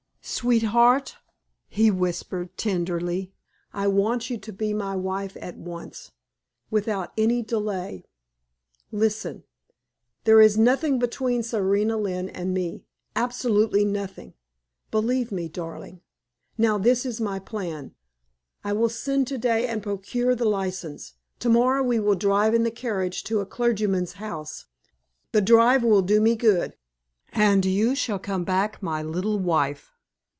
"Sweetheart," 0.23 1.15
he 1.67 1.89
whispered, 1.89 2.55
tenderly, 2.55 3.33
"I 3.73 3.87
want 3.87 4.29
you 4.29 4.37
to 4.37 4.53
be 4.53 4.71
my 4.71 4.95
wife 4.95 5.35
at 5.41 5.57
once 5.57 6.11
without 6.69 7.11
any 7.17 7.41
delay. 7.41 8.05
Listen. 8.91 9.43
There 10.25 10.39
is 10.39 10.59
nothing 10.59 10.99
between 10.99 11.41
Serena 11.41 11.97
Lynne 11.97 12.29
and 12.29 12.53
me 12.53 12.85
absolutely 13.15 13.83
nothing 13.83 14.35
believe 14.91 15.31
me, 15.31 15.49
darling. 15.49 16.01
Now 16.55 16.77
this 16.77 17.03
is 17.03 17.19
my 17.19 17.39
plan: 17.39 17.95
I 18.63 18.73
will 18.73 18.89
send 18.89 19.25
today 19.25 19.65
and 19.65 19.81
procure 19.81 20.35
the 20.35 20.45
license; 20.45 21.13
tomorrow 21.39 21.81
we 21.81 21.99
will 21.99 22.15
drive 22.15 22.53
in 22.53 22.61
the 22.61 22.69
carriage 22.71 23.23
to 23.23 23.39
a 23.39 23.45
clergyman's 23.47 24.13
house 24.13 24.67
the 25.31 25.41
drive 25.41 25.83
will 25.83 26.03
do 26.03 26.21
me 26.21 26.35
good 26.35 26.75
and 27.33 27.65
you 27.65 27.95
shall 27.95 28.19
come 28.19 28.43
back 28.43 28.83
my 28.83 29.01
little 29.01 29.39
wife. 29.39 29.87